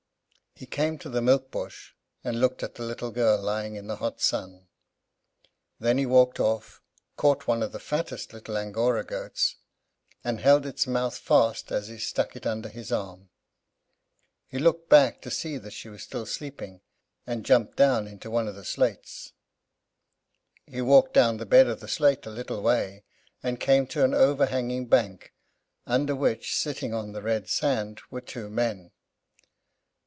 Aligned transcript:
He 0.53 0.67
came 0.67 0.99
to 0.99 1.09
the 1.09 1.23
milk 1.23 1.49
bush, 1.49 1.93
and 2.23 2.39
looked 2.39 2.61
at 2.61 2.75
the 2.75 2.83
little 2.83 3.09
girl 3.09 3.41
lying 3.41 3.75
in 3.75 3.87
the 3.87 3.95
hot 3.95 4.21
sun. 4.21 4.67
Then 5.79 5.97
he 5.97 6.05
walked 6.05 6.39
off, 6.39 6.81
and 7.09 7.15
caught 7.17 7.47
one 7.47 7.63
of 7.63 7.71
the 7.71 7.79
fattest 7.79 8.31
little 8.31 8.55
Angora 8.57 9.03
goats, 9.03 9.55
and 10.23 10.39
held 10.39 10.67
its 10.67 10.85
mouth 10.85 11.17
fast, 11.17 11.71
as 11.71 11.87
he 11.87 11.97
stuck 11.97 12.35
it 12.35 12.45
under 12.45 12.69
his 12.69 12.91
arm. 12.91 13.31
He 14.45 14.59
looked 14.59 14.87
back 14.87 15.19
to 15.21 15.31
see 15.31 15.57
that 15.57 15.71
she 15.73 15.89
was 15.89 16.03
still 16.03 16.27
sleeping, 16.27 16.81
and 17.25 17.43
jumped 17.45 17.75
down 17.77 18.05
into 18.05 18.29
one 18.29 18.47
of 18.47 18.53
the 18.55 18.65
sluits. 18.65 19.31
He 20.67 20.79
walked 20.81 21.13
down 21.15 21.37
the 21.37 21.45
bed 21.47 21.65
of 21.69 21.79
the 21.79 21.87
sluit 21.87 22.27
a 22.27 22.29
little 22.29 22.61
way 22.61 23.03
and 23.41 23.59
came 23.59 23.87
to 23.87 24.03
an 24.03 24.13
overhanging 24.13 24.85
bank, 24.87 25.33
under 25.87 26.13
which, 26.15 26.55
sitting 26.55 26.93
on 26.93 27.13
the 27.13 27.23
red 27.23 27.49
sand, 27.49 28.01
were 28.11 28.21
two 28.21 28.47
men. 28.47 28.91